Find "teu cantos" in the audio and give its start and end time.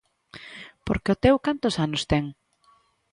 1.23-1.75